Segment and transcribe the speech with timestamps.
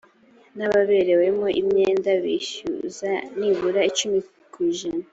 [0.57, 4.19] n’ababerewemo imyenda bishyuza nibura icumi
[4.53, 5.03] ku ijana